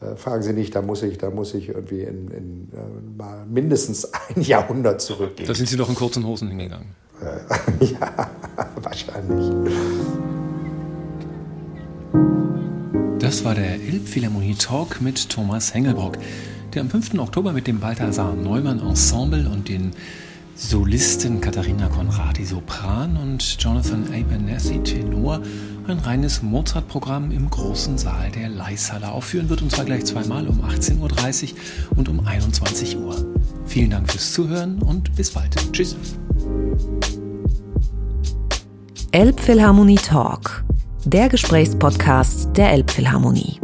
äh, 0.00 0.16
fragen 0.16 0.42
Sie 0.42 0.52
nicht, 0.52 0.74
da 0.74 0.82
muss 0.82 1.04
ich, 1.04 1.16
da 1.18 1.30
muss 1.30 1.54
ich 1.54 1.68
irgendwie 1.68 2.02
in, 2.02 2.30
in 2.32 2.68
äh, 2.72 3.16
mal 3.16 3.46
mindestens 3.46 4.12
ein 4.12 4.42
Jahrhundert 4.42 5.00
zurückgehen. 5.00 5.46
Da 5.46 5.54
sind 5.54 5.68
Sie 5.68 5.76
doch 5.76 5.88
in 5.88 5.94
kurzen 5.94 6.26
Hosen 6.26 6.48
hingegangen. 6.48 6.88
ja, 7.80 8.30
wahrscheinlich. 8.82 9.52
Das 13.18 13.44
war 13.44 13.54
der 13.54 13.74
Elbphilharmonie 13.74 14.54
Talk 14.54 15.00
mit 15.00 15.28
Thomas 15.28 15.74
Hengelbrock, 15.74 16.18
der 16.74 16.82
am 16.82 16.90
5. 16.90 17.18
Oktober 17.18 17.52
mit 17.52 17.66
dem 17.66 17.80
Balthasar 17.80 18.34
Neumann 18.34 18.80
Ensemble 18.80 19.48
und 19.48 19.68
den 19.68 19.92
Solisten 20.54 21.40
Katharina 21.42 21.88
Conradi 21.88 22.44
Sopran 22.44 23.16
und 23.18 23.42
Jonathan 23.62 24.04
Abernathy 24.04 24.82
Tenor 24.82 25.42
ein 25.86 25.98
reines 25.98 26.42
Mozart-Programm 26.42 27.30
im 27.30 27.50
großen 27.50 27.98
Saal 27.98 28.30
der 28.30 28.48
Leishalle 28.48 29.08
aufführen 29.08 29.48
wird, 29.48 29.62
und 29.62 29.70
zwar 29.70 29.84
gleich 29.84 30.04
zweimal 30.04 30.48
um 30.48 30.62
18.30 30.62 31.52
Uhr 31.52 31.56
und 31.96 32.08
um 32.08 32.26
21 32.26 32.96
Uhr. 32.96 33.16
Vielen 33.66 33.90
Dank 33.90 34.10
fürs 34.10 34.32
Zuhören 34.32 34.80
und 34.82 35.14
bis 35.14 35.30
bald. 35.30 35.54
Tschüss. 35.72 35.96
Elbphilharmonie 39.12 39.96
Talk, 39.96 40.64
der 41.04 41.28
Gesprächspodcast 41.28 42.56
der 42.56 42.72
Elbphilharmonie. 42.72 43.60